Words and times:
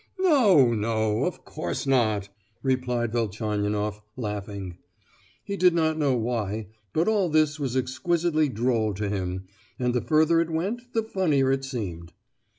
"No, 0.17 0.73
no! 0.73 1.25
of 1.25 1.45
course 1.45 1.85
not!" 1.85 2.29
replied 2.63 3.11
Velchaninoff, 3.11 4.01
laughing. 4.17 4.79
He 5.43 5.55
did 5.55 5.75
not 5.75 5.95
know 5.95 6.15
why, 6.17 6.69
but 6.91 7.07
all 7.07 7.29
this 7.29 7.59
was 7.59 7.77
exquisitely 7.77 8.49
droll 8.49 8.95
to 8.95 9.09
him; 9.09 9.43
and 9.77 9.93
the 9.93 10.01
further 10.01 10.39
it 10.41 10.49
went 10.49 10.91
the 10.93 11.03
funnier 11.03 11.51
it 11.51 11.63
seemed. 11.63 12.13